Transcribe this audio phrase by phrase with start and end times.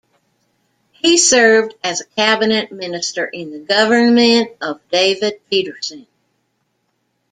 [0.93, 6.07] He served as a cabinet minister in the government of David Peterson.